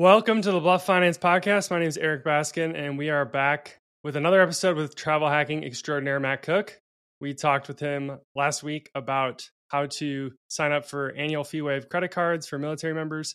[0.00, 1.70] Welcome to the Bluff Finance Podcast.
[1.70, 5.62] My name is Eric Baskin, and we are back with another episode with travel hacking
[5.62, 6.80] extraordinaire Matt Koch.
[7.20, 11.90] We talked with him last week about how to sign up for annual fee wave
[11.90, 13.34] credit cards for military members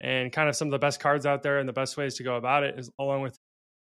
[0.00, 2.22] and kind of some of the best cards out there and the best ways to
[2.22, 3.38] go about it, is, along with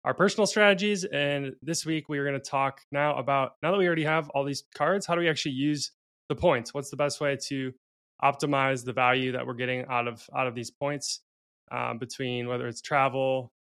[0.07, 1.05] our personal strategies.
[1.05, 4.31] And this week, we are going to talk now about now that we already have
[4.31, 5.93] all these cards, how do we actually use
[6.31, 6.73] the points?
[6.73, 7.73] What's the best way to
[8.25, 11.21] optimize the value that we're getting out of out of these points?
[11.71, 13.53] Um, between whether it's travel,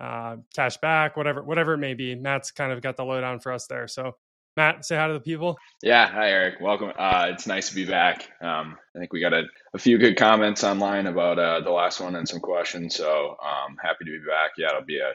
[0.00, 2.14] uh, cash back, whatever, whatever it may be.
[2.14, 3.88] Matt's kind of got the lowdown for us there.
[3.88, 4.16] So,
[4.56, 5.56] Matt, say hi to the people.
[5.82, 6.60] Yeah, hi Eric.
[6.60, 6.92] Welcome.
[6.98, 8.28] Uh, it's nice to be back.
[8.42, 9.42] Um, I think we got a,
[9.74, 12.96] a, few good comments online about uh, the last one and some questions.
[12.96, 14.52] So, um, happy to be back.
[14.56, 15.12] Yeah, it'll be a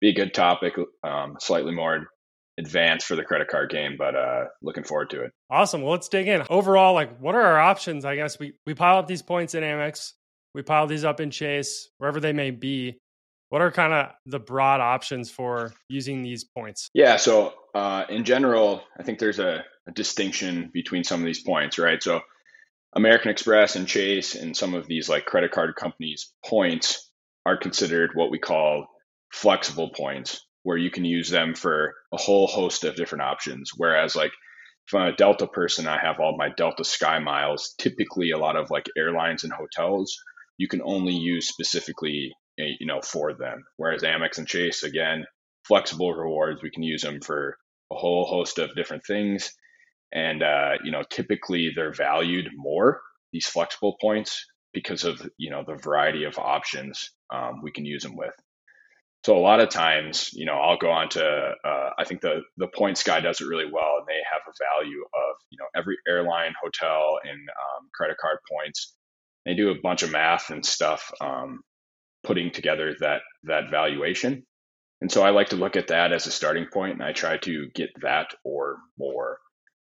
[0.00, 0.74] be a good topic.
[1.02, 2.06] Um, slightly more
[2.58, 5.32] advanced for the credit card game, but uh, looking forward to it.
[5.50, 5.82] Awesome.
[5.82, 6.42] Well, let's dig in.
[6.48, 8.04] Overall, like, what are our options?
[8.04, 10.12] I guess we we pile up these points in Amex
[10.56, 12.98] we pile these up in Chase, wherever they may be.
[13.50, 16.88] What are kind of the broad options for using these points?
[16.94, 21.42] Yeah, so uh, in general, I think there's a, a distinction between some of these
[21.42, 22.02] points, right?
[22.02, 22.22] So
[22.94, 27.12] American Express and Chase and some of these like credit card companies' points
[27.44, 28.86] are considered what we call
[29.30, 33.72] flexible points, where you can use them for a whole host of different options.
[33.76, 34.32] Whereas, like,
[34.88, 38.56] if I'm a Delta person, I have all my Delta Sky miles, typically a lot
[38.56, 40.16] of like airlines and hotels
[40.58, 43.64] you can only use specifically eh, you know for them.
[43.76, 45.24] Whereas amex and chase again
[45.66, 46.62] flexible rewards.
[46.62, 47.56] We can use them for
[47.92, 49.52] a whole host of different things.
[50.12, 53.00] And uh, you know typically they're valued more
[53.32, 58.02] these flexible points because of you know the variety of options um, we can use
[58.02, 58.34] them with.
[59.24, 61.24] So a lot of times you know i'll go on to
[61.64, 64.54] uh, i think the the points guy does it really well and they have a
[64.72, 68.94] value of you know every airline hotel and um, credit card points
[69.46, 71.60] they do a bunch of math and stuff um,
[72.24, 74.44] putting together that that valuation.
[75.00, 77.36] And so i like to look at that as a starting point and i try
[77.38, 79.38] to get that or more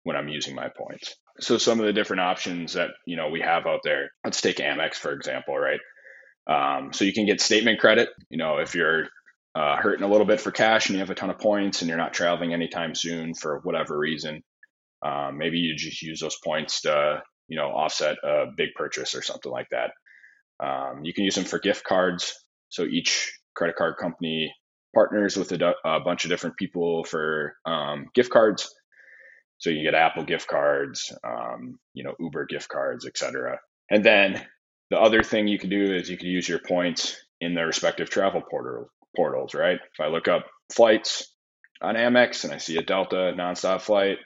[0.03, 1.15] when i'm using my points.
[1.39, 4.57] So some of the different options that you know we have out there let's take
[4.57, 5.79] amex for example right?
[6.45, 9.07] Um, so you can get statement credit you know if you're
[9.55, 11.89] uh, hurting a little bit for cash and you have a ton of points and
[11.89, 14.41] you're not traveling anytime soon for whatever reason
[15.05, 17.21] um, maybe you just use those points to
[17.53, 19.91] you know, offset a big purchase or something like that.
[20.59, 22.33] Um, you can use them for gift cards.
[22.69, 24.51] So each credit card company
[24.95, 28.73] partners with a, a bunch of different people for um, gift cards.
[29.59, 33.59] So you get Apple gift cards, um, you know, Uber gift cards, etc.
[33.91, 34.43] And then
[34.89, 38.09] the other thing you can do is you can use your points in their respective
[38.09, 39.77] travel portal, portals, right?
[39.93, 41.31] If I look up flights
[41.83, 44.17] on Amex and I see a Delta nonstop flight,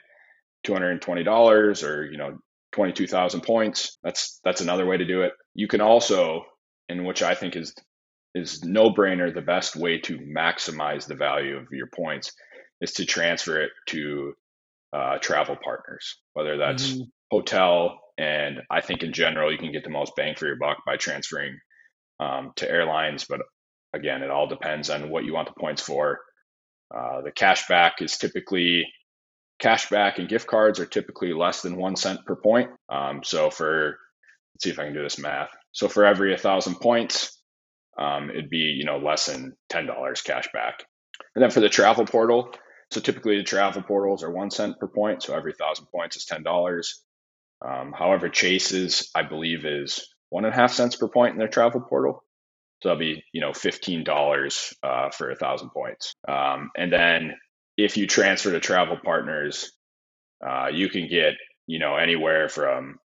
[0.66, 2.38] $220 or, you know,
[2.78, 3.98] 22,000 points.
[4.04, 5.32] That's that's another way to do it.
[5.52, 6.44] You can also,
[6.88, 7.74] in which I think is
[8.36, 12.30] is no brainer, the best way to maximize the value of your points
[12.80, 14.32] is to transfer it to
[14.92, 17.02] uh, travel partners, whether that's mm-hmm.
[17.32, 17.98] hotel.
[18.16, 20.98] And I think in general, you can get the most bang for your buck by
[20.98, 21.58] transferring
[22.20, 23.24] um, to airlines.
[23.28, 23.40] But
[23.92, 26.20] again, it all depends on what you want the points for.
[26.96, 28.86] Uh, the cash back is typically
[29.62, 32.70] Cashback and gift cards are typically less than one cent per point.
[32.88, 33.98] Um, so for
[34.54, 35.50] let's see if I can do this math.
[35.72, 37.40] So for every thousand points,
[37.98, 40.84] um, it'd be you know less than ten dollars cash back.
[41.34, 42.54] And then for the travel portal,
[42.90, 45.22] so typically the travel portals are one cent per point.
[45.22, 47.02] So every thousand points is ten dollars.
[47.66, 51.48] Um, however, Chase's I believe is one and a half cents per point in their
[51.48, 52.22] travel portal.
[52.82, 56.14] So that'll be you know fifteen dollars uh, for a thousand points.
[56.28, 57.34] Um, and then
[57.78, 59.72] if you transfer to travel partners,
[60.46, 61.34] uh, you can get,
[61.66, 62.98] you know, anywhere from,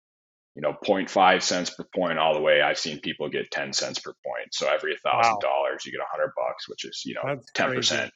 [0.55, 2.61] you know, 0.5 cents per point all the way.
[2.61, 4.53] I've seen people get 10 cents per point.
[4.53, 7.67] So every thousand dollars, you get a hundred bucks, which is, you know, That's 10%.
[7.73, 8.11] Crazy.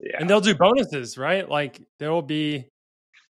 [0.00, 0.16] Yeah.
[0.20, 1.48] And they'll do bonuses, right?
[1.48, 2.66] Like there will be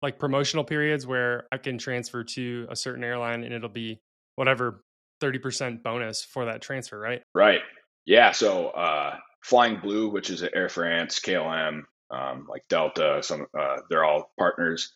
[0.03, 4.01] like promotional periods where I can transfer to a certain airline and it'll be
[4.35, 4.83] whatever
[5.23, 7.23] 30% bonus for that transfer, right?
[7.35, 7.61] Right.
[8.07, 8.33] Yeah.
[8.33, 14.05] So, uh, Flying Blue, which is Air France, KLM, um, like Delta, some uh, they're
[14.05, 14.93] all partners.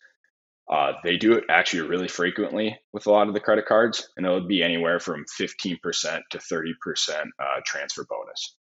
[0.69, 4.25] Uh, they do it actually really frequently with a lot of the credit cards, and
[4.25, 5.77] it would be anywhere from 15%
[6.31, 6.73] to 30%
[7.09, 8.57] uh, transfer bonus.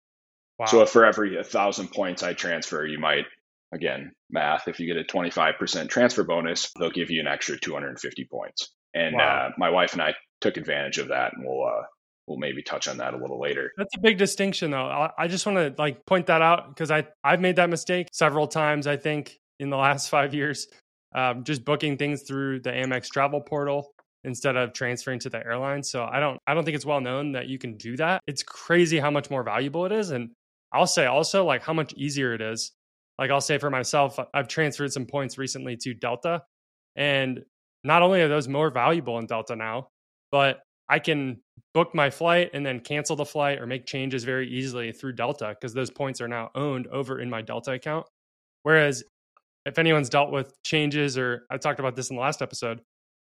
[0.58, 0.66] Wow.
[0.66, 3.26] So if for every 1,000 points I transfer, you might,
[3.72, 8.24] again, math, if you get a 25% transfer bonus, they'll give you an extra 250
[8.24, 8.72] points.
[8.92, 9.46] And wow.
[9.46, 11.82] uh, my wife and I took advantage of that, and we'll uh,
[12.26, 13.73] we'll maybe touch on that a little later.
[13.76, 15.08] That's a big distinction, though.
[15.17, 18.46] I just want to like point that out because I I've made that mistake several
[18.49, 18.87] times.
[18.87, 20.69] I think in the last five years,
[21.14, 23.93] um, just booking things through the Amex travel portal.
[24.25, 25.82] instead of transferring to the airline.
[25.82, 28.20] So I don't I don't think it's well known that you can do that.
[28.26, 30.31] It's crazy how much more valuable it is and
[30.72, 32.72] I'll say also like how much easier it is.
[33.19, 36.43] Like I'll say for myself, I've transferred some points recently to Delta
[36.96, 37.44] and
[37.84, 39.88] not only are those more valuable in Delta now,
[40.32, 41.40] but I can
[41.74, 45.48] book my flight and then cancel the flight or make changes very easily through Delta
[45.48, 48.06] because those points are now owned over in my Delta account.
[48.62, 49.04] Whereas
[49.66, 52.80] if anyone's dealt with changes, or I talked about this in the last episode,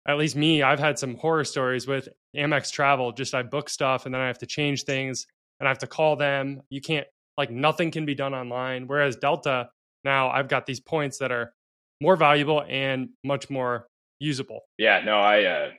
[0.08, 3.12] at least me, I've had some horror stories with Amex travel.
[3.12, 5.26] Just I book stuff and then I have to change things
[5.60, 6.62] and I have to call them.
[6.70, 7.06] You can't,
[7.38, 8.88] like, nothing can be done online.
[8.88, 9.68] Whereas Delta,
[10.04, 11.52] now I've got these points that are
[12.00, 13.86] more valuable and much more
[14.18, 14.62] usable.
[14.78, 15.70] Yeah, no, I, uh,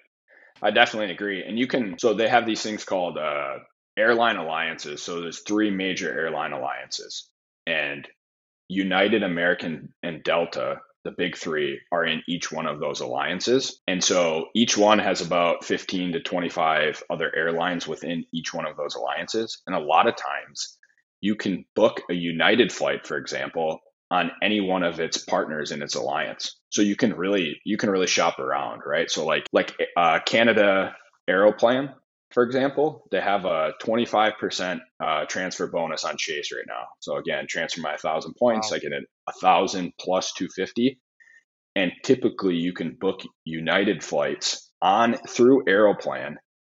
[0.62, 1.44] I definitely agree.
[1.44, 3.60] And you can, so they have these things called uh,
[3.98, 5.02] airline alliances.
[5.02, 7.30] So there's three major airline alliances,
[7.68, 8.08] and
[8.70, 13.82] United, American, and Delta, the big three, are in each one of those alliances.
[13.88, 18.78] And so each one has about 15 to 25 other airlines within each one of
[18.78, 19.62] those alliances.
[19.68, 20.78] And a lot of times
[21.22, 23.80] you can book a United flight, for example,
[24.14, 26.56] on any one of its partners in its alliance.
[26.70, 29.10] So you can really you can really shop around, right?
[29.10, 30.96] So like like uh, Canada
[31.28, 31.90] Aeroplan,
[32.32, 36.84] for example, they have a 25% uh, transfer bonus on Chase right now.
[37.00, 38.78] So again, transfer my thousand points, wow.
[38.78, 41.00] I get a thousand plus 250.
[41.76, 46.36] And typically you can book United flights on through Aeroplan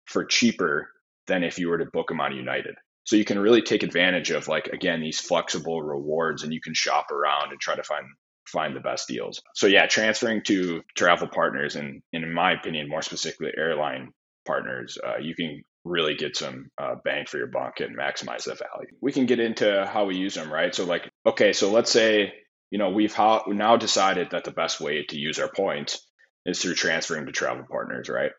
[0.06, 0.88] for cheaper
[1.26, 2.76] than if you were to book them on United.
[3.06, 6.74] So you can really take advantage of like again these flexible rewards and you can
[6.74, 8.06] shop around and try to find
[8.48, 9.42] find the best deals.
[9.56, 14.12] So yeah, transferring to travel partners and, and in my opinion, more specifically airline
[14.46, 18.56] partners, uh, you can really get some uh, bang for your buck and maximize the
[18.56, 18.96] value.
[19.02, 20.74] We can get into how we use them, right?
[20.74, 22.34] So like, okay, so let's say
[22.72, 26.06] you know we've now decided that the best way to use our points
[26.46, 28.32] is through transferring to travel partners, right?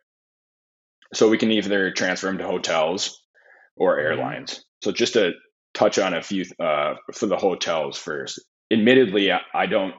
[1.13, 3.24] So we can either transfer them to hotels
[3.77, 4.07] or mm-hmm.
[4.07, 4.65] airlines.
[4.83, 5.33] So just to
[5.75, 8.41] touch on a few uh, for the hotels first.
[8.71, 9.95] Admittedly, I don't,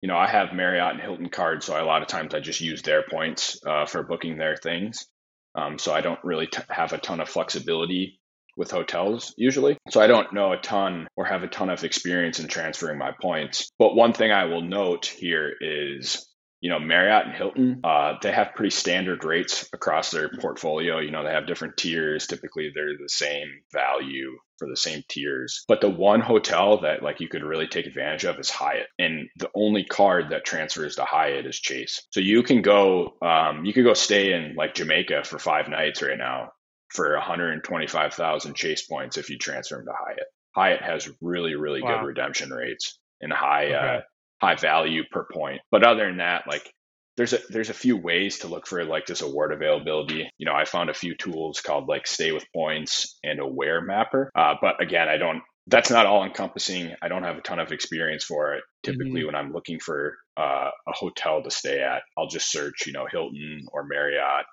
[0.00, 2.60] you know, I have Marriott and Hilton cards, so a lot of times I just
[2.60, 5.06] use their points uh, for booking their things.
[5.54, 8.18] Um, so I don't really t- have a ton of flexibility
[8.56, 9.76] with hotels usually.
[9.90, 13.12] So I don't know a ton or have a ton of experience in transferring my
[13.20, 13.70] points.
[13.78, 16.26] But one thing I will note here is
[16.62, 21.00] you know, Marriott and Hilton, uh, they have pretty standard rates across their portfolio.
[21.00, 22.28] You know, they have different tiers.
[22.28, 25.64] Typically, they're the same value for the same tiers.
[25.66, 29.28] But the one hotel that like you could really take advantage of is Hyatt, and
[29.38, 32.00] the only card that transfers to Hyatt is Chase.
[32.10, 36.00] So you can go, um, you could go stay in like Jamaica for five nights
[36.00, 36.52] right now
[36.90, 40.26] for 125,000 Chase points if you transfer them to Hyatt.
[40.54, 41.98] Hyatt has really, really wow.
[41.98, 43.96] good redemption rates and high uh, okay.
[43.96, 44.00] uh,
[44.42, 45.60] high value per point.
[45.70, 46.70] But other than that, like
[47.16, 50.30] there's a there's a few ways to look for like this award availability.
[50.38, 54.28] You know, I found a few tools called like Stay with Points and AwardMapper.
[54.34, 55.42] Uh, but again, I don't.
[55.68, 56.92] That's not all encompassing.
[57.00, 58.64] I don't have a ton of experience for it.
[58.82, 59.26] Typically, mm-hmm.
[59.26, 63.06] when I'm looking for uh, a hotel to stay at, I'll just search, you know,
[63.08, 64.46] Hilton or Marriott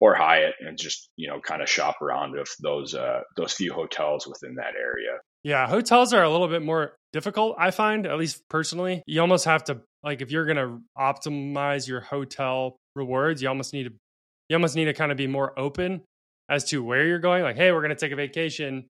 [0.00, 3.74] or Hyatt, and just you know, kind of shop around with those uh, those few
[3.74, 5.18] hotels within that area.
[5.46, 9.04] Yeah, hotels are a little bit more difficult, I find, at least personally.
[9.06, 13.72] You almost have to like if you're going to optimize your hotel rewards, you almost
[13.72, 13.92] need to
[14.48, 16.02] you almost need to kind of be more open
[16.50, 17.44] as to where you're going.
[17.44, 18.88] Like, hey, we're going to take a vacation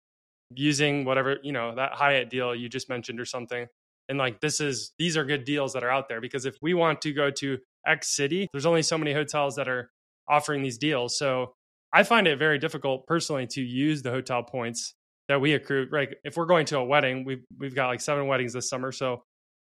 [0.55, 3.67] using whatever, you know, that Hyatt deal you just mentioned or something.
[4.09, 6.73] And like this is these are good deals that are out there because if we
[6.73, 9.91] want to go to X city, there's only so many hotels that are
[10.27, 11.19] offering these deals.
[11.19, 11.53] So
[11.93, 14.95] I find it very difficult personally to use the hotel points
[15.29, 15.89] that we accrue.
[15.91, 18.93] Right, if we're going to a wedding, we've we've got like seven weddings this summer,
[18.93, 19.23] so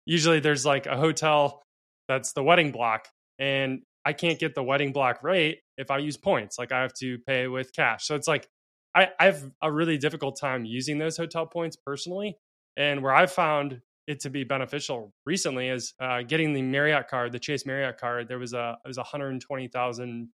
[0.05, 1.61] usually there's like a hotel
[2.07, 3.07] that's the wedding block,
[3.39, 6.57] and I can't get the wedding block rate if I use points.
[6.57, 8.05] Like I have to pay with cash.
[8.05, 8.47] So it's like
[8.95, 12.37] I, I have a really difficult time using those hotel points personally.
[12.77, 17.31] And where I've found it to be beneficial recently is uh, getting the Marriott card,
[17.31, 18.27] the Chase Marriott card.
[18.27, 20.29] There was a it was a hundred and twenty thousand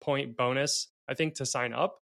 [0.00, 1.98] point bonus, I think, to sign up.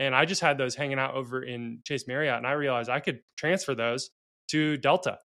[0.00, 3.00] And I just had those hanging out over in Chase Marriott, and I realized I
[3.00, 4.10] could transfer those
[4.48, 5.18] to Delta.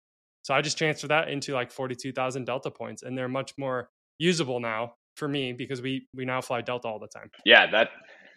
[0.44, 3.90] So I just transferred that into like 42,000 Delta points, and they're much more
[4.20, 7.32] usable now for me because we we now fly Delta all the time.
[7.46, 7.90] Yeah, that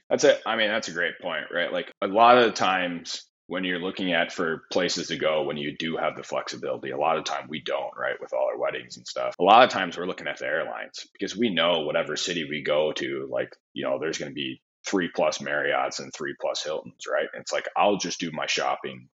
[0.09, 0.40] that's it.
[0.47, 1.73] I mean, that's a great point, right?
[1.73, 5.57] Like a lot of the times when you're looking at for places to go when
[5.57, 8.59] you do have the flexibility a lot of time we don't right with all our
[8.59, 11.80] weddings and stuff a lot of times we're looking at the airlines because we know
[11.80, 15.99] whatever city we go to like you know there's going to be three plus Marriotts
[15.99, 17.28] and three plus Hiltons, right?
[17.35, 19.08] It's like I'll just do my shopping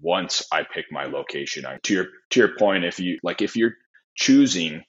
[0.00, 1.64] once I pick my location.
[1.82, 3.74] To your to your point, if you like if you're
[4.14, 4.82] choosing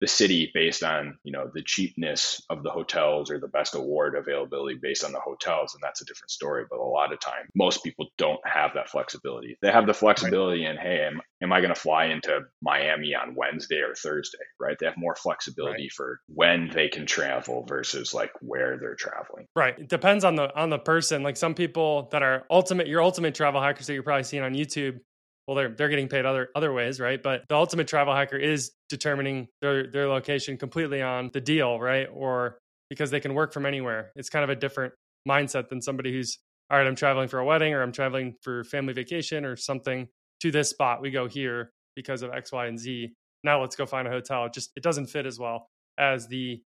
[0.00, 4.14] the city based on you know the cheapness of the hotels or the best award
[4.14, 7.48] availability based on the hotels and that's a different story but a lot of time
[7.54, 9.56] most people don't have that flexibility.
[9.62, 10.74] They have the flexibility right.
[10.74, 14.76] in hey am, am i going to fly into miami on wednesday or thursday right?
[14.78, 15.92] They have more flexibility right.
[15.92, 19.46] for when they can travel versus like where they're traveling.
[19.54, 19.78] Right.
[19.78, 21.22] It depends on the on the person.
[21.22, 24.54] Like some people that are ultimate your ultimate travel hackers that you're probably seeing on
[24.54, 25.00] youtube
[25.48, 27.20] well they're they're getting paid other other ways right?
[27.20, 32.06] But the ultimate travel hacker is determining their their location completely on the deal right?
[32.12, 32.58] Or
[32.90, 34.12] because they can work from anywhere.
[34.14, 34.94] It's kind of a different
[35.28, 36.38] mindset than somebody who's
[36.70, 40.06] all right i'm traveling for a wedding or i'm traveling for family vacation or something
[40.40, 41.00] to this spot.
[41.00, 43.14] We go here because of x y and z.
[43.44, 44.46] Now let's go find a hotel.
[44.46, 46.62] It just it doesn't fit as well as the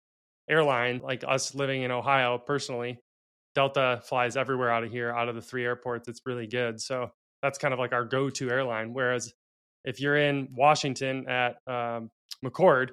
[0.50, 3.00] airline like us living in ohio personally.
[3.56, 6.08] Delta flies everywhere out of here out of the three airports.
[6.08, 6.80] It's really good.
[6.82, 8.94] So that's kind of like our go-to airline.
[8.94, 9.34] Whereas
[9.86, 12.10] if you're in Washington at um,
[12.44, 12.90] McChord,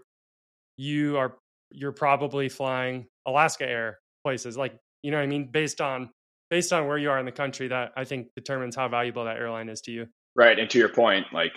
[0.77, 1.37] you are
[1.71, 6.11] you're probably flying Alaska Air places like you know what I mean based on
[6.51, 9.37] based on where you are in the country that I think determines how valuable that
[9.37, 10.07] airline is to you.
[10.37, 11.53] Right, and to your point, like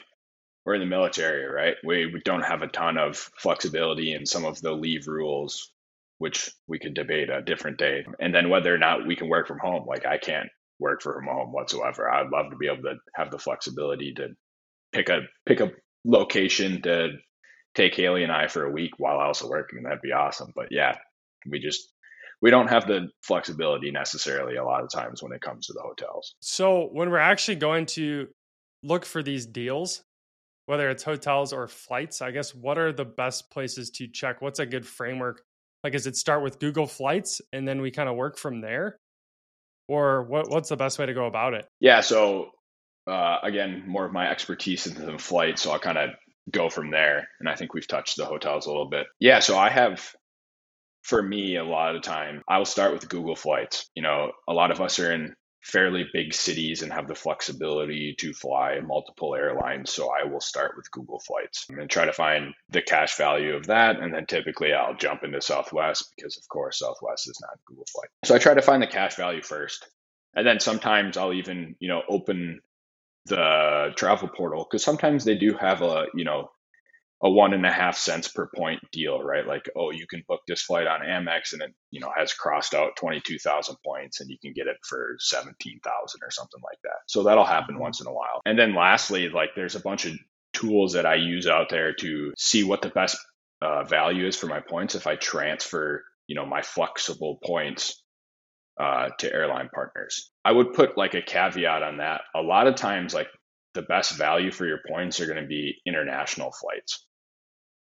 [0.65, 1.75] we're in the military, right?
[1.83, 5.71] We, we don't have a ton of flexibility in some of the leave rules,
[6.17, 8.05] which we could debate a different day.
[8.19, 10.49] And then whether or not we can work from home, like I can't
[10.79, 12.09] work from home whatsoever.
[12.09, 14.29] I'd love to be able to have the flexibility to
[14.91, 15.71] pick a pick a
[16.05, 17.09] location to
[17.75, 19.83] take Haley and I for a week while also working.
[19.83, 20.51] That'd be awesome.
[20.55, 20.95] But yeah,
[21.49, 21.93] we just
[22.41, 25.81] we don't have the flexibility necessarily a lot of times when it comes to the
[25.81, 26.35] hotels.
[26.41, 28.27] So when we're actually going to
[28.81, 30.03] look for these deals,
[30.65, 34.41] whether it's hotels or flights, I guess what are the best places to check?
[34.41, 35.41] What's a good framework?
[35.83, 38.97] Like, does it start with Google Flights and then we kind of work from there?
[39.89, 41.65] Or what, what's the best way to go about it?
[41.79, 42.01] Yeah.
[42.01, 42.51] So
[43.07, 46.11] uh, again, more of my expertise is in flight, so I'll kind of
[46.51, 47.27] go from there.
[47.39, 49.07] And I think we've touched the hotels a little bit.
[49.19, 49.39] Yeah.
[49.39, 50.07] So I have,
[51.01, 53.89] for me, a lot of the time, I will start with Google Flights.
[53.95, 58.15] You know, a lot of us are in fairly big cities and have the flexibility
[58.17, 59.91] to fly multiple airlines.
[59.91, 63.67] So I will start with Google Flights and try to find the cash value of
[63.67, 63.99] that.
[63.99, 68.09] And then typically I'll jump into Southwest because, of course, Southwest is not Google Flight.
[68.23, 69.87] So I try to find the cash value first.
[70.35, 72.61] And then sometimes I'll even, you know, open
[73.25, 76.51] the travel portal because sometimes they do have a, you know,
[77.21, 79.45] a one and a half cents per point deal, right?
[79.45, 82.73] Like, oh, you can book this flight on Amex and it, you know, has crossed
[82.73, 85.81] out 22,000 points and you can get it for 17,000
[86.23, 86.99] or something like that.
[87.07, 87.83] So that'll happen mm-hmm.
[87.83, 88.41] once in a while.
[88.45, 90.13] And then lastly, like there's a bunch of
[90.53, 93.17] tools that I use out there to see what the best
[93.61, 98.01] uh, value is for my points if I transfer, you know, my flexible points
[98.79, 100.31] uh, to airline partners.
[100.45, 102.21] I would put like a caveat on that.
[102.33, 103.27] A lot of times, like
[103.73, 107.05] the best value for your points are going to be international flights.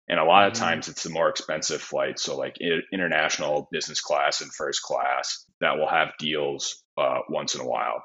[0.07, 0.63] And a lot of mm-hmm.
[0.63, 2.23] times it's the more expensive flights.
[2.23, 2.57] So, like
[2.93, 8.03] international business class and first class, that will have deals uh, once in a while.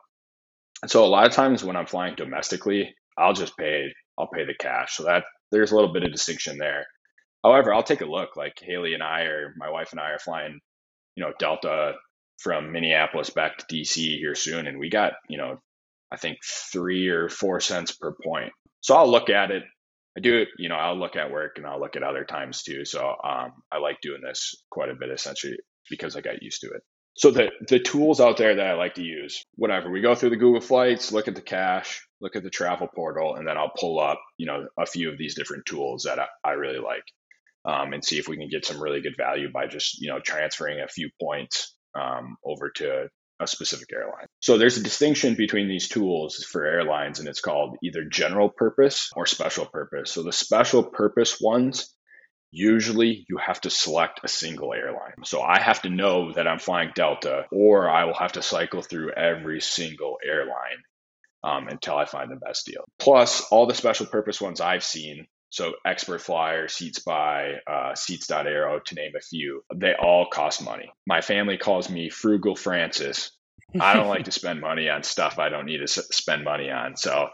[0.83, 4.47] And so, a lot of times when I'm flying domestically, I'll just pay, I'll pay
[4.47, 4.97] the cash.
[4.97, 6.87] So, that there's a little bit of distinction there.
[7.45, 8.37] However, I'll take a look.
[8.37, 10.61] Like Haley and I, or my wife and I, are flying,
[11.16, 11.95] you know, Delta
[12.38, 14.66] from Minneapolis back to DC here soon.
[14.66, 15.61] And we got, you know,
[16.11, 18.52] I think three or four cents per point.
[18.80, 19.64] So I'll look at it
[20.21, 22.62] I do it, you know, I'll look at work and I'll look at other times
[22.62, 22.85] too.
[22.85, 25.57] So um, I like doing this quite a bit essentially
[25.89, 26.83] because I got used to it.
[27.17, 30.31] So the the tools out there that I like to use, whatever, we go through
[30.31, 33.73] the Google Flights, look at the cash, look at the travel portal, and then I'll
[33.77, 37.03] pull up, you know, a few of these different tools that I, I really like,
[37.65, 40.21] um, and see if we can get some really good value by just you know
[40.21, 43.09] transferring a few points um, over to
[43.41, 44.27] a specific airline.
[44.41, 49.11] So there's a distinction between these tools for airlines, and it's called either general purpose
[49.17, 50.13] or special purpose.
[50.13, 51.95] So the special purpose ones,
[52.51, 55.25] usually you have to select a single airline.
[55.25, 58.83] So I have to know that I'm flying Delta, or I will have to cycle
[58.83, 60.83] through every single airline
[61.43, 62.85] um, until I find the best deal.
[62.99, 68.95] Plus, all the special purpose ones I've seen so Expert Flyer, SeatSpy, uh, Seats.aero, to
[68.95, 70.90] name a few, they all cost money.
[71.07, 73.33] My family calls me Frugal Francis.
[73.80, 76.71] I don't like to spend money on stuff I don't need to s- spend money
[76.71, 76.97] on.
[76.97, 77.28] So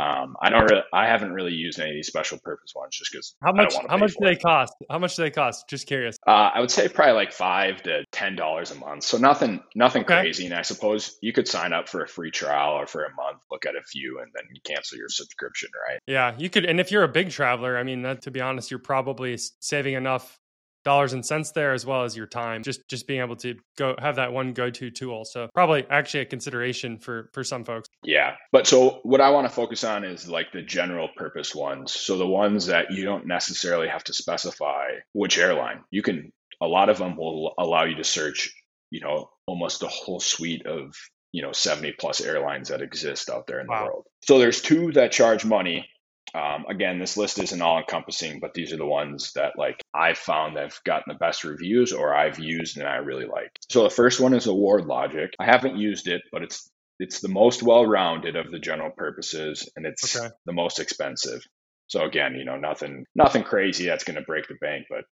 [0.00, 3.12] um, I don't really, I haven't really used any of these special purpose ones just
[3.12, 3.34] because.
[3.42, 3.74] How much?
[3.88, 4.72] How much do they cost?
[4.88, 5.68] How much do they cost?
[5.68, 6.16] Just curious.
[6.26, 9.04] Uh, I would say probably like five to ten dollars a month.
[9.04, 10.22] So nothing, nothing okay.
[10.22, 10.46] crazy.
[10.46, 13.42] And I suppose you could sign up for a free trial or for a month,
[13.50, 16.00] look at a few, and then cancel your subscription, right?
[16.06, 16.64] Yeah, you could.
[16.64, 19.94] And if you're a big traveler, I mean, that, to be honest, you're probably saving
[19.94, 20.39] enough
[20.84, 23.94] dollars and cents there as well as your time just just being able to go
[23.98, 25.24] have that one go-to tool.
[25.24, 27.88] So probably actually a consideration for for some folks.
[28.02, 28.36] Yeah.
[28.52, 31.92] But so what i want to focus on is like the general purpose ones.
[31.92, 35.80] So the ones that you don't necessarily have to specify which airline.
[35.90, 38.54] You can a lot of them will allow you to search
[38.90, 40.94] you know almost the whole suite of
[41.32, 43.78] you know 70 plus airlines that exist out there in wow.
[43.78, 44.06] the world.
[44.22, 45.88] So there's two that charge money
[46.34, 50.18] um, again, this list isn't all encompassing, but these are the ones that like I've
[50.18, 53.50] found that have gotten the best reviews or I've used and I really like.
[53.70, 55.30] So the first one is Award Logic.
[55.38, 59.86] I haven't used it, but it's it's the most well-rounded of the general purposes and
[59.86, 60.28] it's okay.
[60.46, 61.42] the most expensive.
[61.88, 65.04] So again, you know, nothing nothing crazy that's going to break the bank, but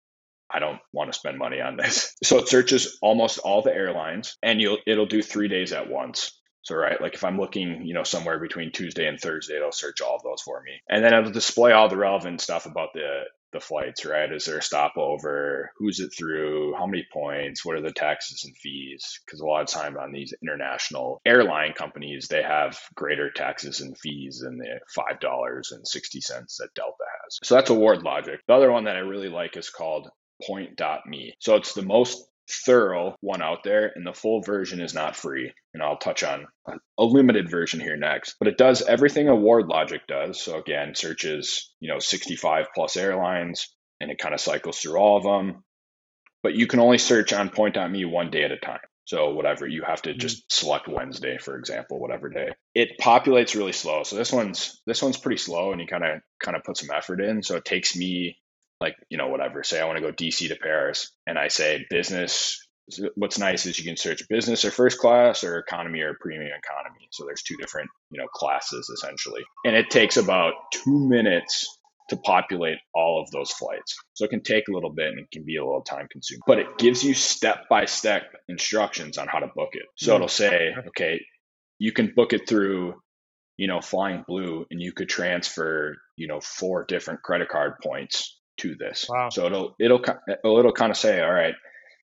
[0.49, 2.13] I don't want to spend money on this.
[2.23, 6.36] So it searches almost all the airlines and you'll it'll do 3 days at once.
[6.67, 10.01] So, right, like if I'm looking, you know, somewhere between Tuesday and Thursday, it'll search
[10.01, 10.73] all of those for me.
[10.89, 13.21] And then it'll display all the relevant stuff about the
[13.53, 14.29] the flights, right?
[14.33, 15.71] Is there a stopover?
[15.77, 16.75] Who's it through?
[16.77, 17.63] How many points?
[17.63, 19.21] What are the taxes and fees?
[19.25, 23.97] Because a lot of time on these international airline companies, they have greater taxes and
[23.97, 27.39] fees than the five dollars and sixty cents that Delta has.
[27.43, 28.41] So that's award logic.
[28.45, 30.09] The other one that I really like is called
[30.45, 31.35] Point.me.
[31.39, 35.53] So it's the most thorough one out there, and the full version is not free.
[35.73, 36.47] And I'll touch on
[36.97, 38.35] a limited version here next.
[38.39, 40.41] But it does everything Award Logic does.
[40.41, 45.17] So again, searches you know 65 plus airlines, and it kind of cycles through all
[45.17, 45.63] of them.
[46.43, 48.79] But you can only search on Point.me one day at a time.
[49.07, 50.65] So whatever you have to just mm-hmm.
[50.65, 52.49] select Wednesday, for example, whatever day.
[52.75, 54.03] It populates really slow.
[54.03, 56.89] So this one's this one's pretty slow, and you kind of kind of put some
[56.93, 57.41] effort in.
[57.41, 58.37] So it takes me
[58.79, 59.63] like you know whatever.
[59.63, 62.67] Say i want to go dc to paris and i say business
[63.15, 67.07] what's nice is you can search business or first class or economy or premium economy.
[67.11, 69.43] So there's two different you know classes essentially.
[69.65, 71.67] And it takes about two minutes
[72.09, 73.95] to populate all of those flights.
[74.13, 76.41] So it can take a little bit and it can be a little time consuming
[76.47, 79.85] but it gives you step by step instructions on how to book it.
[79.97, 80.49] So it'll mm-hmm.
[80.49, 81.21] say okay
[81.79, 82.95] you can book it through
[83.57, 88.36] you know flying blue and you could transfer you know four different credit card points
[88.57, 89.07] to this.
[89.09, 89.29] Wow.
[89.29, 90.03] So it'll it'll
[90.43, 91.55] it'll kind of say, all right,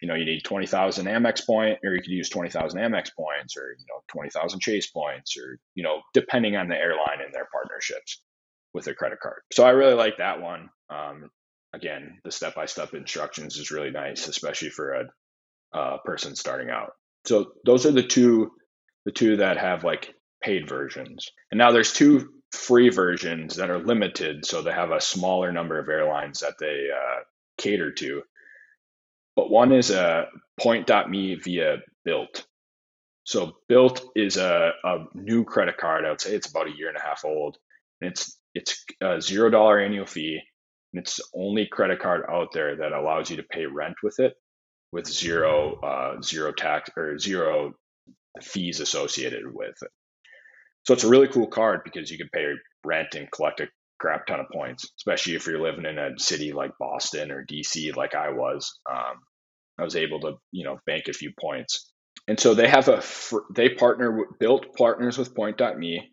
[0.02, 3.10] you know, you need twenty thousand Amex point, or you could use twenty thousand Amex
[3.16, 7.22] points, or you know, twenty thousand Chase points, or you know, depending on the airline
[7.24, 8.22] and their partnerships
[8.74, 9.42] with their credit card.
[9.54, 10.70] So I really like that one.
[10.90, 11.30] Um,
[11.74, 16.70] again, the step by step instructions is really nice, especially for a, a person starting
[16.70, 16.92] out.
[17.26, 18.52] So those are the two
[19.06, 21.30] the two that have like paid versions.
[21.52, 25.80] And now there's two free versions that are limited, so they have a smaller number
[25.80, 27.22] of airlines that they uh,
[27.58, 28.24] cater to.
[29.36, 32.46] But one is a Point.me via Bilt.
[33.26, 36.06] So Bilt is a, a new credit card.
[36.06, 37.58] I would say it's about a year and a half old.
[38.02, 40.42] And it's it's a zero dollar annual fee,
[40.94, 44.20] and it's the only credit card out there that allows you to pay rent with
[44.20, 44.36] it,
[44.94, 47.74] with zero uh, zero tax or zero
[48.42, 49.92] fees associated with it.
[50.86, 52.46] So it's a really cool card because you can pay
[52.86, 53.68] rent and collect a
[54.00, 57.96] crap ton of points, especially if you're living in a city like Boston or DC,
[57.96, 58.80] like I was.
[58.90, 59.16] Um,
[59.80, 61.92] I was able to, you know, bank a few points.
[62.28, 66.12] And so they have a, fr- they partner, Bilt partners with Point.me.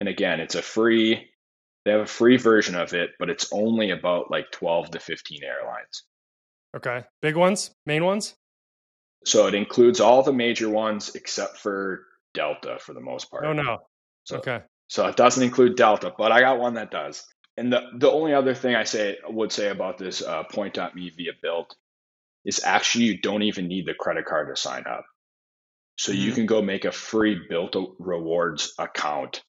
[0.00, 1.30] And again, it's a free,
[1.84, 5.40] they have a free version of it, but it's only about like 12 to 15
[5.44, 6.04] airlines.
[6.76, 7.04] Okay.
[7.20, 8.34] Big ones, main ones?
[9.24, 13.44] So it includes all the major ones except for Delta for the most part.
[13.44, 13.78] Oh no.
[14.24, 14.60] So, okay.
[14.88, 17.24] So it doesn't include Delta, but I got one that does.
[17.56, 21.32] And the the only other thing I say would say about this uh, Point.me via
[21.44, 21.74] Bilt
[22.44, 25.04] is actually you don't even need the credit card to sign up.
[25.98, 29.42] So you can go make a free Bilt rewards account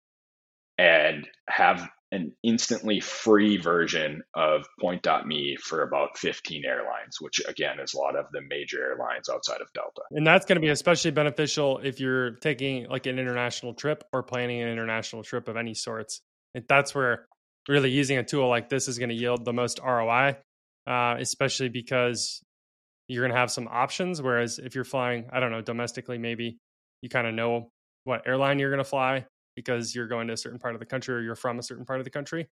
[0.78, 7.94] and have an instantly free version of point.me for about 15 airlines which again is
[7.94, 10.02] a lot of the major airlines outside of delta.
[10.12, 14.22] And that's going to be especially beneficial if you're taking like an international trip or
[14.22, 16.22] planning an international trip of any sorts.
[16.54, 17.26] And that's where
[17.68, 20.36] really using a tool like this is going to yield the most roi
[20.86, 22.42] uh, especially because
[23.08, 26.58] you're going to have some options whereas if you're flying i don't know domestically maybe
[27.02, 27.70] you kind of know
[28.04, 30.86] what airline you're going to fly because you're going to a certain part of the
[30.86, 32.48] country or you're from a certain part of the country.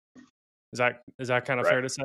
[0.72, 1.72] Is that is that kind of right.
[1.72, 2.04] fair to say?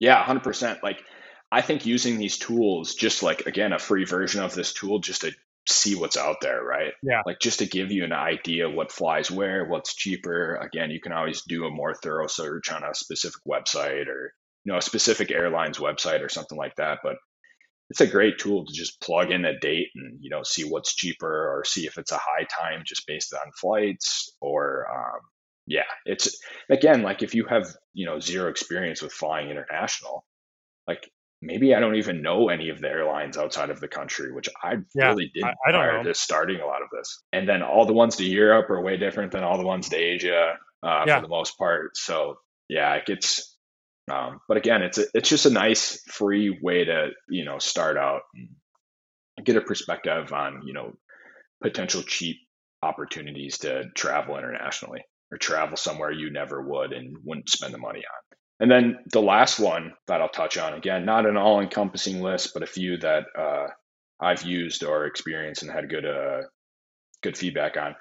[0.00, 0.82] Yeah, hundred percent.
[0.82, 1.02] Like
[1.50, 5.22] I think using these tools, just like again, a free version of this tool, just
[5.22, 5.32] to
[5.68, 6.92] see what's out there, right?
[7.02, 7.22] Yeah.
[7.26, 10.56] Like just to give you an idea what flies where, what's cheaper.
[10.56, 14.32] Again, you can always do a more thorough search on a specific website or
[14.64, 16.98] you know a specific airline's website or something like that.
[17.02, 17.16] But
[17.90, 20.94] it's a great tool to just plug in a date and you know see what's
[20.94, 25.20] cheaper or see if it's a high time just based on flights or um,
[25.66, 26.38] yeah it's
[26.70, 30.24] again like if you have you know zero experience with flying international
[30.86, 31.10] like
[31.42, 34.76] maybe I don't even know any of the airlines outside of the country, which I
[34.94, 37.22] yeah, really did I, I prior to starting a lot of this.
[37.32, 39.96] And then all the ones to Europe are way different than all the ones to
[39.96, 41.16] Asia uh, yeah.
[41.16, 41.96] for the most part.
[41.96, 43.55] So yeah, it gets.
[44.10, 47.96] Um, but again, it's a, it's just a nice free way to you know start
[47.96, 48.48] out and
[49.44, 50.92] get a perspective on you know
[51.62, 52.36] potential cheap
[52.82, 55.00] opportunities to travel internationally
[55.32, 58.36] or travel somewhere you never would and wouldn't spend the money on.
[58.60, 62.52] And then the last one that I'll touch on again, not an all encompassing list,
[62.54, 63.66] but a few that uh,
[64.20, 66.42] I've used or experienced and had good uh,
[67.22, 67.96] good feedback on.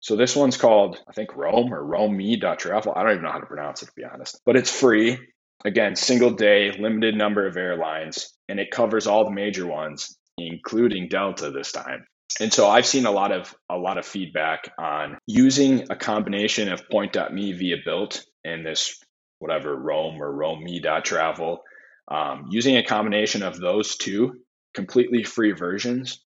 [0.00, 2.94] So this one's called, I think Rome or Roame.travel.
[2.96, 5.18] I don't even know how to pronounce it to be honest, but it's free.
[5.64, 11.08] Again, single day, limited number of airlines, and it covers all the major ones, including
[11.08, 12.06] Delta this time.
[12.40, 16.72] And so I've seen a lot of a lot of feedback on using a combination
[16.72, 18.98] of point.me via Bilt and this
[19.40, 21.62] whatever Rome or Roame.travel,
[22.08, 24.40] um, using a combination of those two
[24.74, 26.22] completely free versions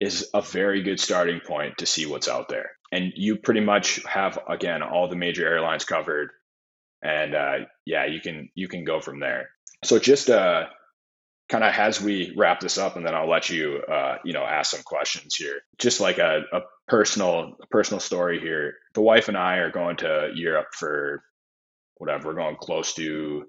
[0.00, 2.70] is a very good starting point to see what's out there.
[2.90, 6.30] And you pretty much have again all the major airlines covered,
[7.02, 9.50] and uh, yeah, you can you can go from there.
[9.84, 10.66] So just uh,
[11.48, 14.44] kind of as we wrap this up, and then I'll let you uh, you know
[14.44, 15.60] ask some questions here.
[15.78, 18.74] Just like a, a personal a personal story here.
[18.94, 21.22] The wife and I are going to Europe for
[22.02, 22.28] whatever.
[22.28, 23.46] We're going close to, you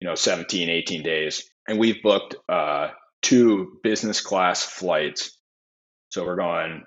[0.00, 1.50] know, 17, 18 days.
[1.66, 2.90] And we've booked uh,
[3.20, 5.36] two business class flights.
[6.10, 6.84] So we're going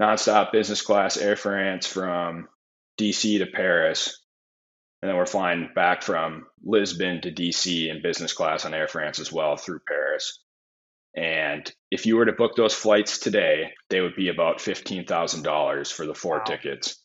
[0.00, 2.48] nonstop business class Air France from
[2.98, 4.23] DC to Paris.
[5.04, 9.18] And then we're flying back from Lisbon to DC in business class on Air France
[9.18, 10.38] as well through Paris.
[11.14, 16.06] And if you were to book those flights today, they would be about $15,000 for
[16.06, 16.44] the four wow.
[16.44, 16.96] tickets.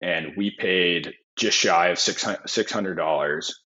[0.00, 3.64] And we paid just shy of six hundred dollars,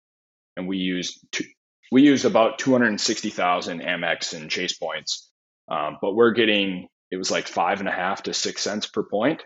[0.56, 1.44] and we used two,
[1.92, 5.30] we used about two hundred and sixty thousand Amex and Chase points,
[5.70, 9.04] um, but we're getting it was like five and a half to six cents per
[9.04, 9.44] point.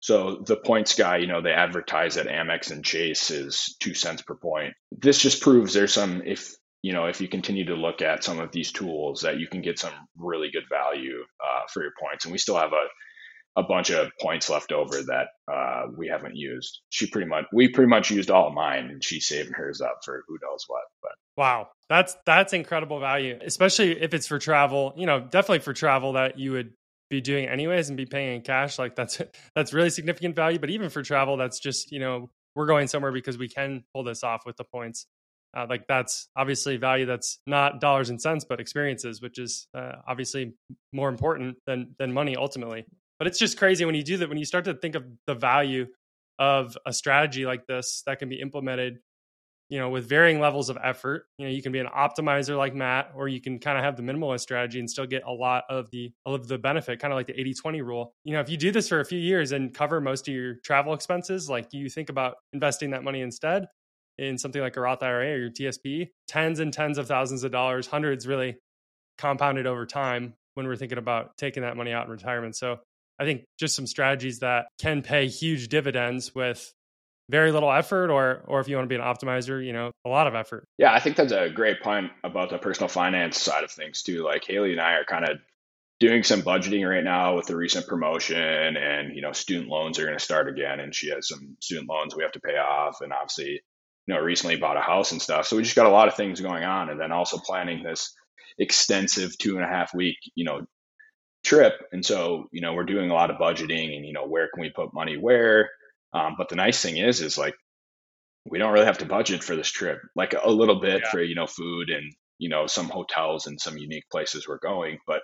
[0.00, 4.22] So the points guy, you know, they advertise that Amex and Chase is two cents
[4.22, 4.74] per point.
[4.92, 8.38] This just proves there's some if you know if you continue to look at some
[8.38, 12.24] of these tools that you can get some really good value uh, for your points,
[12.24, 12.86] and we still have a
[13.56, 16.80] a bunch of points left over that uh, we haven't used.
[16.90, 19.98] She pretty much we pretty much used all of mine, and she's saving hers up
[20.04, 20.82] for who knows what.
[21.02, 24.94] But wow, that's that's incredible value, especially if it's for travel.
[24.96, 26.72] You know, definitely for travel that you would
[27.10, 28.78] be doing anyways and be paying in cash.
[28.78, 29.20] Like that's
[29.54, 30.58] that's really significant value.
[30.58, 34.04] But even for travel, that's just you know we're going somewhere because we can pull
[34.04, 35.06] this off with the points.
[35.56, 39.92] Uh, like that's obviously value that's not dollars and cents but experiences which is uh,
[40.06, 40.52] obviously
[40.92, 42.84] more important than than money ultimately
[43.18, 45.34] but it's just crazy when you do that, when you start to think of the
[45.34, 45.86] value
[46.38, 49.00] of a strategy like this that can be implemented,
[49.68, 51.26] you know, with varying levels of effort.
[51.38, 53.96] You know, you can be an optimizer like Matt, or you can kind of have
[53.96, 57.16] the minimalist strategy and still get a lot of the of the benefit, kind of
[57.16, 58.12] like the 80-20 rule.
[58.24, 60.54] You know, if you do this for a few years and cover most of your
[60.64, 63.66] travel expenses, like you think about investing that money instead
[64.16, 67.52] in something like a Roth IRA or your TSP, tens and tens of thousands of
[67.52, 68.56] dollars, hundreds really
[69.16, 72.56] compounded over time when we're thinking about taking that money out in retirement.
[72.56, 72.80] So
[73.20, 76.72] I think just some strategies that can pay huge dividends with
[77.28, 80.08] very little effort or or if you want to be an optimizer, you know, a
[80.08, 80.64] lot of effort.
[80.78, 84.24] Yeah, I think that's a great point about the personal finance side of things too.
[84.24, 85.38] Like Haley and I are kind of
[86.00, 90.04] doing some budgeting right now with the recent promotion and you know student loans are
[90.04, 93.00] going to start again and she has some student loans we have to pay off
[93.00, 93.60] and obviously
[94.06, 96.14] you know recently bought a house and stuff so we just got a lot of
[96.14, 98.14] things going on and then also planning this
[98.60, 100.64] extensive two and a half week you know
[101.44, 101.74] trip.
[101.92, 104.60] And so, you know, we're doing a lot of budgeting and, you know, where can
[104.60, 105.70] we put money where?
[106.12, 107.54] Um, but the nice thing is, is like,
[108.50, 111.10] we don't really have to budget for this trip, like a little bit yeah.
[111.10, 114.98] for, you know, food and, you know, some hotels and some unique places we're going.
[115.06, 115.20] But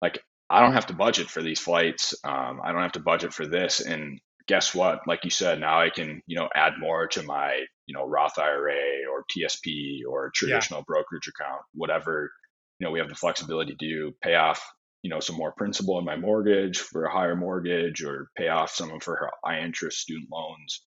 [0.00, 2.14] like, I don't have to budget for these flights.
[2.24, 3.80] Um, I don't have to budget for this.
[3.80, 5.00] And guess what?
[5.06, 8.38] Like you said, now I can, you know, add more to my, you know, Roth
[8.38, 10.84] IRA or TSP or traditional yeah.
[10.86, 12.32] brokerage account, whatever,
[12.78, 14.64] you know, we have the flexibility to pay off
[15.02, 18.70] you know some more principal in my mortgage for a higher mortgage or pay off
[18.70, 20.82] some of her high interest student loans.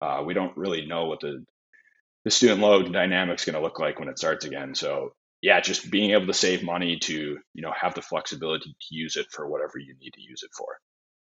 [0.00, 1.44] Uh, we don't really know what the
[2.24, 4.74] the student loan dynamic is going to look like when it starts again.
[4.74, 8.94] So yeah just being able to save money to you know have the flexibility to
[8.94, 10.78] use it for whatever you need to use it for.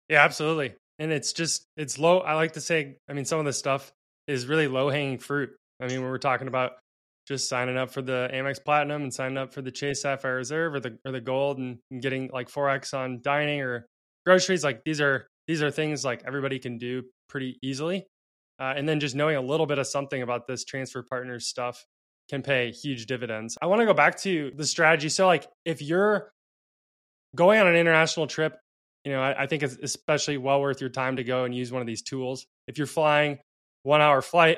[0.10, 0.74] Yeah absolutely.
[1.00, 3.92] And it's just it's low i like to say i mean some of this stuff
[4.28, 5.52] is really low hanging fruit.
[5.80, 6.72] I mean when we're talking about
[7.28, 10.76] just signing up for the Amex Platinum and signing up for the Chase Sapphire Reserve
[10.76, 13.86] or the or the Gold and, and getting like forex on dining or
[14.26, 14.64] groceries.
[14.64, 18.06] Like these are these are things like everybody can do pretty easily.
[18.60, 21.86] Uh, and then just knowing a little bit of something about this transfer partners stuff
[22.30, 23.58] can pay huge dividends.
[23.62, 25.10] I want to go back to the strategy.
[25.10, 26.32] So, like, if you're
[27.36, 28.58] going on an international trip,
[29.04, 31.72] you know, I, I, think it's especially well worth your time to go and use
[31.72, 32.46] one of these tools.
[32.68, 33.38] If you're flying
[33.84, 34.58] one hour flight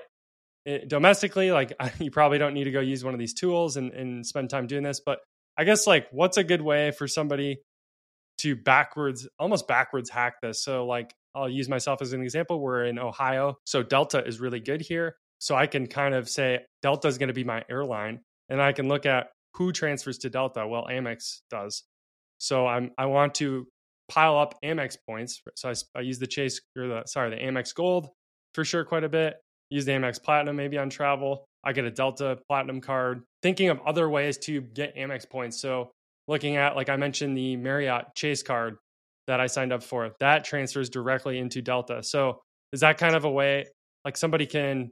[0.66, 3.92] eh, domestically, like you probably don't need to go use one of these tools and,
[3.94, 5.02] and spend time doing this.
[5.06, 5.20] But
[5.58, 7.62] I guess like what's a good way for somebody
[8.40, 10.64] to backwards, almost backwards hack this?
[10.64, 12.60] So like I'll use myself as an example.
[12.60, 13.58] We're in Ohio.
[13.66, 15.16] So Delta is really good here.
[15.40, 18.74] So I can kind of say Delta is going to be my airline and I
[18.74, 20.68] can look at who transfers to Delta.
[20.68, 21.84] Well, Amex does.
[22.38, 23.68] So I'm I want to
[24.10, 25.42] pile up Amex points.
[25.56, 28.10] So I, I use the Chase or the sorry the Amex Gold
[28.54, 29.36] for sure quite a bit.
[29.70, 31.46] Use the Amex Platinum maybe on travel.
[31.64, 33.24] I get a Delta Platinum card.
[33.42, 35.60] Thinking of other ways to get Amex points.
[35.62, 35.92] So
[36.28, 38.78] looking at like I mentioned the Marriott Chase card
[39.28, 42.02] that I signed up for that transfers directly into Delta.
[42.04, 42.40] So
[42.74, 43.66] is that kind of a way
[44.06, 44.92] like somebody can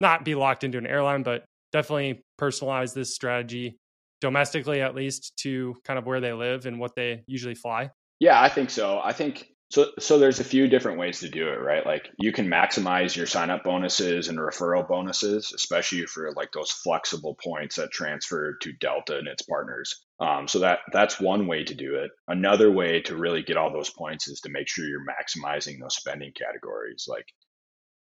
[0.00, 3.76] not be locked into an airline, but definitely personalize this strategy
[4.20, 7.90] domestically at least to kind of where they live and what they usually fly?
[8.20, 9.00] Yeah, I think so.
[9.02, 11.84] I think so so there's a few different ways to do it, right?
[11.84, 16.70] Like you can maximize your sign up bonuses and referral bonuses, especially for like those
[16.70, 20.02] flexible points that transfer to Delta and its partners.
[20.20, 22.10] Um, so that that's one way to do it.
[22.28, 25.96] Another way to really get all those points is to make sure you're maximizing those
[25.96, 27.04] spending categories.
[27.06, 27.26] Like,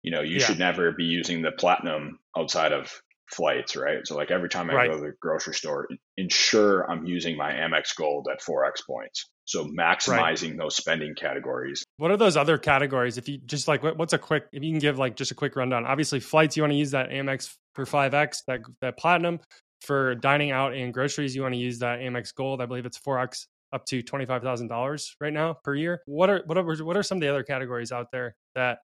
[0.02, 0.46] you know, you yeah.
[0.46, 2.92] should never be using the platinum outside of
[3.28, 4.06] flights, right?
[4.06, 4.90] So like every time I right.
[4.90, 9.28] go to the grocery store, ensure I'm using my Amex Gold at 4x points.
[9.46, 10.58] So maximizing right.
[10.58, 11.84] those spending categories.
[11.96, 13.16] What are those other categories?
[13.16, 15.56] If you just like, what's a quick, if you can give like just a quick
[15.56, 15.86] rundown.
[15.86, 19.40] Obviously, flights, you want to use that Amex for 5x, that, that platinum.
[19.82, 22.60] For dining out and groceries, you want to use that Amex Gold.
[22.60, 26.00] I believe it's 4x up to $25,000 right now per year.
[26.06, 28.78] What are, what are, what are some of the other categories out there that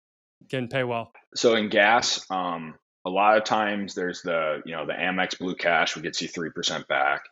[0.49, 1.13] can pay well?
[1.35, 5.55] So in gas, um, a lot of times there's the you know the Amex Blue
[5.55, 7.23] Cash, which gets you three percent back.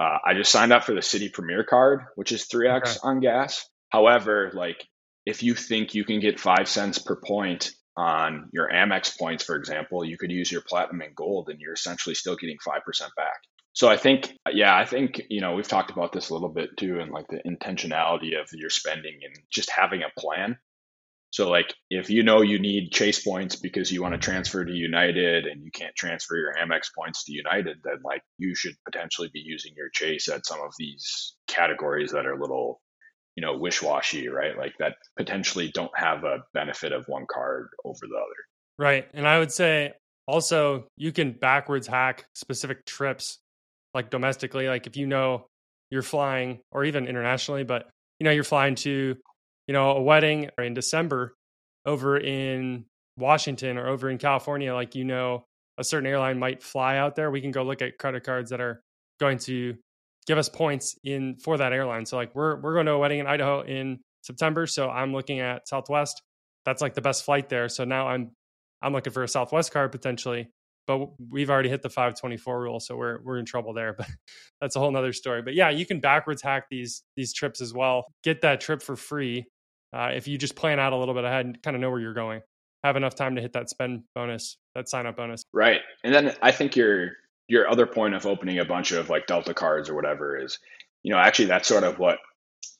[0.00, 3.00] Uh, I just signed up for the Citi Premier card, which is three x okay.
[3.02, 3.68] on gas.
[3.90, 4.86] However, like
[5.26, 9.54] if you think you can get five cents per point on your Amex points, for
[9.54, 13.12] example, you could use your platinum and gold, and you're essentially still getting five percent
[13.16, 13.40] back.
[13.74, 16.70] So I think, yeah, I think you know we've talked about this a little bit
[16.76, 20.56] too, and like the intentionality of your spending and just having a plan.
[21.32, 24.72] So like if you know you need Chase points because you want to transfer to
[24.72, 29.30] United and you can't transfer your Amex points to United, then like you should potentially
[29.32, 32.82] be using your Chase at some of these categories that are a little,
[33.34, 34.58] you know, wish-washy, right?
[34.58, 38.44] Like that potentially don't have a benefit of one card over the other.
[38.78, 39.08] Right.
[39.14, 39.94] And I would say
[40.26, 43.38] also you can backwards hack specific trips
[43.94, 45.46] like domestically like if you know
[45.90, 47.88] you're flying or even internationally but
[48.20, 49.16] you know you're flying to
[49.66, 51.34] you know, a wedding in December
[51.86, 52.84] over in
[53.16, 55.44] Washington or over in California, like you know,
[55.78, 58.60] a certain airline might fly out there, we can go look at credit cards that
[58.60, 58.80] are
[59.20, 59.76] going to
[60.26, 62.06] give us points in for that airline.
[62.06, 65.40] So like we're we're going to a wedding in Idaho in September, so I'm looking
[65.40, 66.22] at Southwest.
[66.64, 67.68] That's like the best flight there.
[67.68, 68.30] So now I'm
[68.80, 70.48] I'm looking for a Southwest card potentially
[70.86, 74.08] but we've already hit the 524 rule so we're we're in trouble there but
[74.60, 75.42] that's a whole nother story.
[75.42, 78.06] But yeah you can backwards hack these these trips as well.
[78.22, 79.46] Get that trip for free
[79.92, 82.00] uh, if you just plan out a little bit ahead and kind of know where
[82.00, 82.40] you're going.
[82.84, 85.44] Have enough time to hit that spend bonus that sign up bonus.
[85.52, 87.12] Right and then i think your
[87.48, 90.58] your other point of opening a bunch of like delta cards or whatever is
[91.02, 92.18] you know actually that's sort of what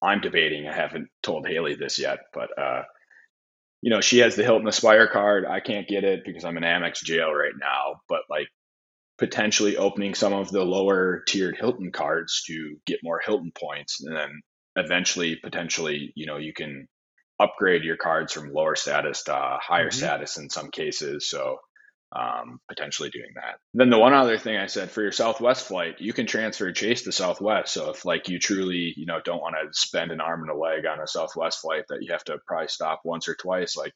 [0.01, 0.67] i'm debating.
[0.69, 2.83] I haven't told haley this yet but uh
[3.83, 5.45] you know, she has the Hilton Aspire card.
[5.45, 8.49] I can't get it because I'm in Amex jail right now, but like
[9.19, 14.03] potentially opening some of the lower tiered Hilton cards to get more Hilton points.
[14.03, 14.41] And then
[14.77, 16.87] eventually, potentially, you know, you can
[17.41, 19.99] upgrade your cards from lower status to higher mm-hmm.
[19.99, 21.29] status in some cases.
[21.29, 21.59] So
[22.15, 23.59] um, potentially doing that.
[23.75, 27.03] Then the one other thing I said for your Southwest flight, you can transfer Chase
[27.03, 27.73] to Southwest.
[27.73, 30.57] So if like you truly, you know, don't want to spend an arm and a
[30.57, 33.93] leg on a Southwest flight that you have to probably stop once or twice, like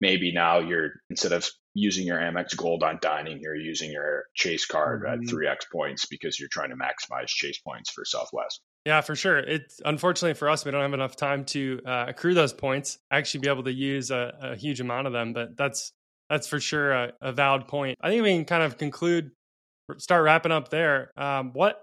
[0.00, 4.66] maybe now you're instead of using your Amex Gold on dining, you're using your Chase
[4.66, 5.24] card mm-hmm.
[5.24, 8.60] at three X points because you're trying to maximize Chase points for Southwest.
[8.86, 9.38] Yeah, for sure.
[9.38, 12.98] It's unfortunately for us, we don't have enough time to uh, accrue those points.
[13.10, 15.92] Actually, be able to use a, a huge amount of them, but that's
[16.30, 17.98] that's for sure a, a, valid point.
[18.00, 19.30] I think we can kind of conclude,
[19.98, 21.10] start wrapping up there.
[21.16, 21.80] Um, what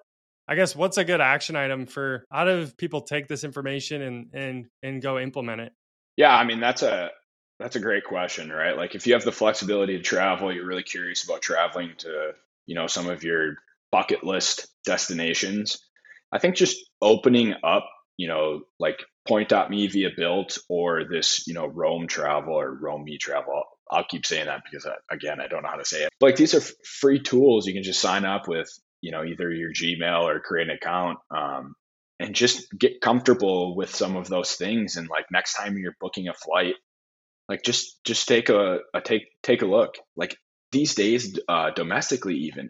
[0.47, 4.27] I guess what's a good action item for how do people take this information and
[4.33, 5.73] and and go implement it?
[6.17, 7.11] Yeah, I mean that's a
[7.59, 8.75] that's a great question, right?
[8.75, 12.31] Like if you have the flexibility to travel, you're really curious about traveling to,
[12.65, 13.55] you know, some of your
[13.91, 15.77] bucket list destinations.
[16.31, 21.67] I think just opening up, you know, like point.me via Bilt or this, you know,
[21.67, 25.63] Roam travel or Roam me travel I'll keep saying that because I, again, I don't
[25.63, 26.09] know how to say it.
[26.21, 27.67] Like these are free tools.
[27.67, 28.69] You can just sign up with,
[29.01, 31.19] you know, either your Gmail or create an account.
[31.29, 31.75] Um,
[32.19, 34.95] and just get comfortable with some of those things.
[34.95, 36.75] And like next time you're booking a flight,
[37.49, 39.95] like just just take a, a take take a look.
[40.15, 40.37] Like
[40.71, 42.69] these days, uh, domestically, even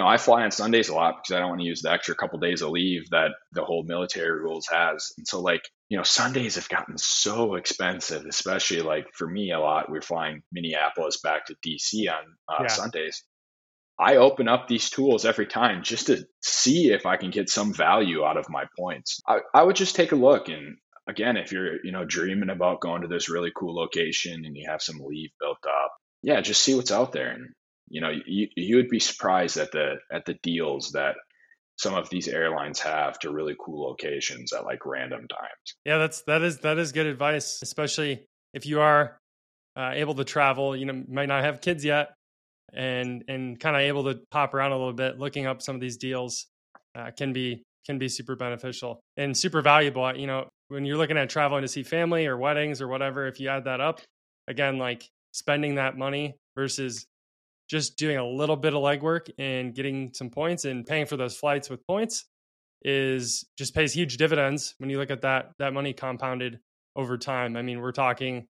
[0.00, 2.14] know, I fly on Sundays a lot because I don't want to use the extra
[2.14, 5.12] couple days of leave that the whole military rules has.
[5.18, 9.60] And so, like, you know, Sundays have gotten so expensive, especially like for me a
[9.60, 9.90] lot.
[9.90, 12.68] We're flying Minneapolis back to DC on uh, yeah.
[12.68, 13.22] Sundays.
[13.98, 17.74] I open up these tools every time just to see if I can get some
[17.74, 19.20] value out of my points.
[19.28, 22.80] I, I would just take a look and again, if you're, you know, dreaming about
[22.80, 26.62] going to this really cool location and you have some leave built up, yeah, just
[26.62, 27.30] see what's out there.
[27.30, 27.50] And
[27.92, 31.14] you know, you, you would be surprised at the at the deals that
[31.76, 35.76] some of these airlines have to really cool locations at like random times.
[35.84, 38.24] Yeah, that's that is that is good advice, especially
[38.54, 39.18] if you are
[39.76, 40.74] uh, able to travel.
[40.74, 42.14] You know, might not have kids yet,
[42.72, 45.18] and and kind of able to pop around a little bit.
[45.18, 46.46] Looking up some of these deals
[46.94, 50.16] uh, can be can be super beneficial and super valuable.
[50.16, 53.38] You know, when you're looking at traveling to see family or weddings or whatever, if
[53.38, 54.00] you add that up,
[54.48, 57.04] again, like spending that money versus
[57.72, 61.34] just doing a little bit of legwork and getting some points and paying for those
[61.34, 62.26] flights with points
[62.82, 66.60] is just pays huge dividends when you look at that that money compounded
[66.96, 67.56] over time.
[67.56, 68.46] I mean, we're talking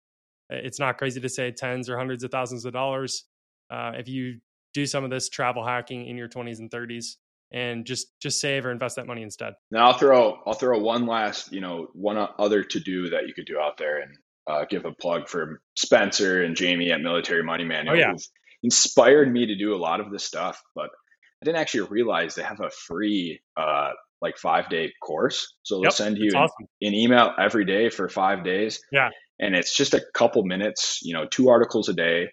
[0.50, 3.24] it's not crazy to say tens or hundreds of thousands of dollars
[3.70, 4.40] uh, if you
[4.74, 7.14] do some of this travel hacking in your 20s and 30s
[7.52, 9.52] and just just save or invest that money instead.
[9.70, 13.34] Now I'll throw I'll throw one last you know one other to do that you
[13.34, 14.16] could do out there and
[14.48, 17.94] uh, give a plug for Spencer and Jamie at Military Money Manual.
[17.94, 18.14] Oh, yeah
[18.62, 20.90] inspired me to do a lot of this stuff, but
[21.42, 25.52] I didn't actually realize they have a free uh, like five day course.
[25.64, 26.68] So they'll yep, send you awesome.
[26.80, 28.80] an, email every day for five days.
[28.92, 29.10] Yeah.
[29.40, 32.28] And it's just a couple minutes, you know, two articles a day.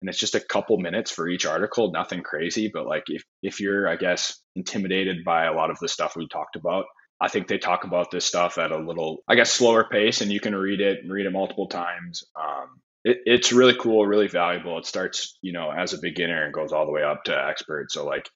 [0.00, 2.70] And it's just a couple minutes for each article, nothing crazy.
[2.72, 6.26] But like if, if you're, I guess, intimidated by a lot of the stuff we
[6.26, 6.86] talked about,
[7.20, 10.32] I think they talk about this stuff at a little, I guess, slower pace and
[10.32, 12.24] you can read it, read it multiple times.
[12.34, 14.78] Um, it, it's really cool, really valuable.
[14.78, 17.92] It starts, you know, as a beginner and goes all the way up to expert.
[17.92, 18.28] So like,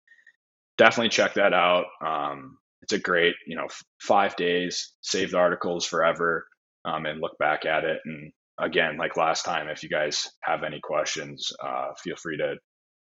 [0.76, 1.86] definitely check that out.
[2.04, 6.46] Um, it's a great, you know, f- five days, save the articles forever,
[6.84, 7.98] um, and look back at it.
[8.04, 12.56] And again, like last time, if you guys have any questions, uh, feel free to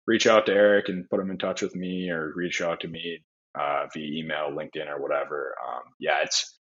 [0.06, 2.88] reach out to Eric and put him in touch with me, or reach out to
[2.88, 3.24] me
[3.60, 5.56] uh, via email, LinkedIn, or whatever.
[5.68, 6.60] Um, yeah, it's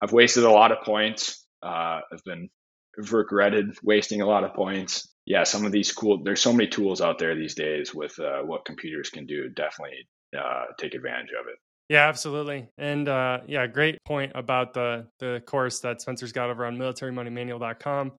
[0.00, 1.44] I've wasted a lot of points.
[1.62, 2.48] Uh, I've been
[2.96, 5.08] regretted wasting a lot of points.
[5.26, 6.22] Yeah, some of these cool.
[6.22, 9.48] There's so many tools out there these days with uh, what computers can do.
[9.48, 11.56] Definitely uh, take advantage of it.
[11.88, 12.68] Yeah, absolutely.
[12.78, 18.12] And uh, yeah, great point about the the course that Spencer's got over on militarymoneymanual.com.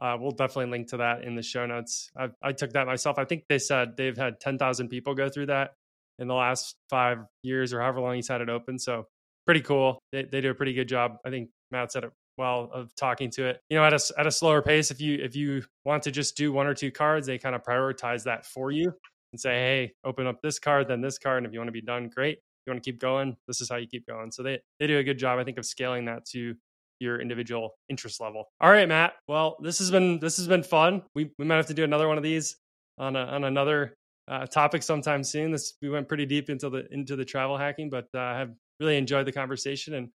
[0.00, 2.10] Uh, we'll definitely link to that in the show notes.
[2.16, 3.18] I, I took that myself.
[3.18, 5.72] I think they said they've had 10,000 people go through that
[6.18, 8.78] in the last five years or however long he's had it open.
[8.78, 9.04] So
[9.44, 9.98] pretty cool.
[10.12, 11.16] They, they do a pretty good job.
[11.26, 13.60] I think Matt said it well of talking to it.
[13.68, 16.36] You know, at a at a slower pace, if you if you want to just
[16.36, 18.92] do one or two cards, they kind of prioritize that for you
[19.32, 21.72] and say, hey, open up this card, then this card, and if you want to
[21.72, 22.38] be done, great.
[22.38, 24.30] If you want to keep going, this is how you keep going.
[24.30, 26.54] So they they do a good job, I think, of scaling that to
[27.00, 28.50] your individual interest level.
[28.60, 29.14] All right, Matt.
[29.26, 31.02] Well, this has been this has been fun.
[31.14, 32.56] We we might have to do another one of these
[32.98, 33.94] on a, on another
[34.28, 35.50] uh, topic sometime soon.
[35.50, 38.50] This we went pretty deep into the into the travel hacking, but uh, I have
[38.78, 40.08] really enjoyed the conversation and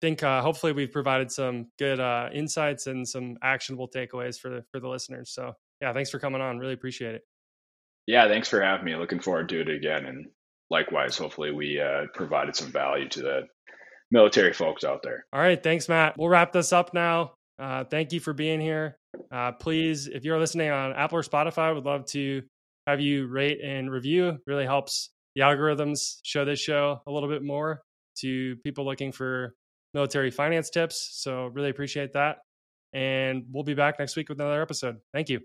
[0.00, 4.64] think uh, hopefully we've provided some good uh, insights and some actionable takeaways for the
[4.72, 5.30] for the listeners.
[5.32, 6.58] So yeah, thanks for coming on.
[6.58, 7.22] Really appreciate it.
[8.06, 8.96] Yeah, thanks for having me.
[8.96, 10.26] Looking forward to it again, and
[10.70, 13.40] likewise, hopefully we uh, provided some value to the
[14.10, 15.26] military folks out there.
[15.32, 16.14] All right, thanks, Matt.
[16.16, 17.34] We'll wrap this up now.
[17.58, 18.96] Uh, thank you for being here.
[19.32, 22.42] Uh, please, if you're listening on Apple or Spotify, would love to
[22.86, 24.28] have you rate and review.
[24.28, 27.82] It really helps the algorithms show this show a little bit more
[28.20, 29.54] to people looking for
[29.94, 31.10] military finance tips.
[31.12, 32.38] So, really appreciate that.
[32.92, 34.96] And we'll be back next week with another episode.
[35.12, 35.40] Thank you.